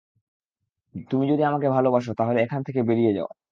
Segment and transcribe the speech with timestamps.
[1.09, 3.29] তুমি যদি আমাকে ভালোবাসো, তাহলে এখান থেকে বেরিয়ে যাও!